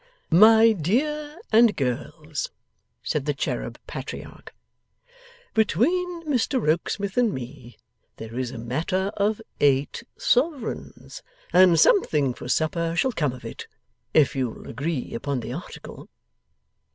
[0.31, 2.49] 'My dear, and girls,'
[3.03, 4.51] said the cherub patriarch,
[5.53, 7.77] 'between Mr Rokesmith and me,
[8.17, 11.21] there is a matter of eight sovereigns,
[11.53, 13.67] and something for supper shall come of it,
[14.11, 16.09] if you'll agree upon the article.